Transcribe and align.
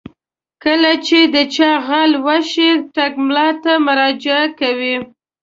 کله 0.63 0.91
چې 1.05 1.19
د 1.33 1.35
چا 1.55 1.71
غلا 1.85 2.19
وشي 2.25 2.69
ټګ 2.95 3.13
ملا 3.25 3.47
ته 3.63 3.73
مراجعه 3.87 4.45
کوي. 4.59 4.95